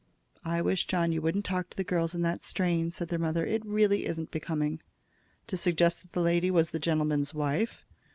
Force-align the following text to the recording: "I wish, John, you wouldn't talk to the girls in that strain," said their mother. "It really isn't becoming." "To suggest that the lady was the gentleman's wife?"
"I 0.43 0.63
wish, 0.63 0.87
John, 0.87 1.11
you 1.11 1.21
wouldn't 1.21 1.45
talk 1.45 1.69
to 1.69 1.77
the 1.77 1.83
girls 1.83 2.15
in 2.15 2.23
that 2.23 2.41
strain," 2.41 2.89
said 2.89 3.09
their 3.09 3.19
mother. 3.19 3.45
"It 3.45 3.63
really 3.63 4.07
isn't 4.07 4.31
becoming." 4.31 4.81
"To 5.45 5.55
suggest 5.55 6.01
that 6.01 6.13
the 6.13 6.21
lady 6.21 6.49
was 6.49 6.71
the 6.71 6.79
gentleman's 6.79 7.35
wife?" 7.35 7.85